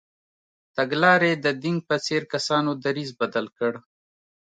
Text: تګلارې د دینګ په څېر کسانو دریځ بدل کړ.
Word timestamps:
تګلارې 0.75 1.31
د 1.43 1.45
دینګ 1.61 1.79
په 1.89 1.95
څېر 2.05 2.21
کسانو 2.33 2.71
دریځ 2.83 3.09
بدل 3.21 3.45
کړ. 3.57 3.73